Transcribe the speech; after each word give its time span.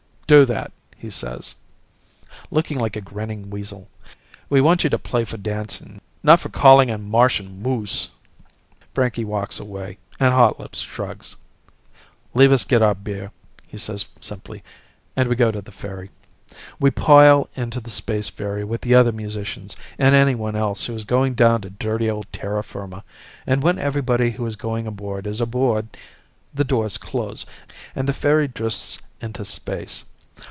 "Do 0.31 0.45
that," 0.45 0.71
he 0.95 1.09
says, 1.09 1.55
looking 2.51 2.79
like 2.79 2.95
a 2.95 3.01
grinning 3.01 3.49
weasel. 3.49 3.89
"We 4.47 4.61
want 4.61 4.85
you 4.85 4.89
to 4.91 4.97
play 4.97 5.25
for 5.25 5.35
dancing, 5.35 5.99
not 6.23 6.39
for 6.39 6.47
calling 6.47 6.87
in 6.87 7.09
Martian 7.11 7.61
moose." 7.61 8.07
Frankie 8.93 9.25
walks 9.25 9.59
away, 9.59 9.97
and 10.21 10.33
Hotlips 10.33 10.79
shrugs. 10.83 11.35
"Leave 12.33 12.53
us 12.53 12.63
get 12.63 12.81
our 12.81 12.95
beer," 12.95 13.33
he 13.67 13.77
says 13.77 14.05
simply, 14.21 14.63
and 15.17 15.27
we 15.27 15.35
go 15.35 15.51
to 15.51 15.61
the 15.61 15.69
ferry. 15.69 16.11
We 16.79 16.91
pile 16.91 17.49
into 17.57 17.81
the 17.81 17.89
space 17.89 18.29
ferry 18.29 18.63
with 18.63 18.79
the 18.79 18.95
other 18.95 19.11
musicians 19.11 19.75
and 19.99 20.15
anyone 20.15 20.55
else 20.55 20.85
who 20.85 20.95
is 20.95 21.03
going 21.03 21.33
down 21.33 21.59
to 21.63 21.69
dirty 21.69 22.09
old 22.09 22.27
terra 22.31 22.63
firma, 22.63 23.03
and 23.45 23.61
when 23.61 23.77
everybody 23.77 24.31
who 24.31 24.45
is 24.45 24.55
going 24.55 24.87
aboard 24.87 25.27
is 25.27 25.41
aboard, 25.41 25.87
the 26.53 26.63
doors 26.63 26.97
close, 26.97 27.45
and 27.93 28.07
the 28.07 28.13
ferry 28.13 28.47
drifts 28.47 28.97
into 29.19 29.43
space. 29.43 30.05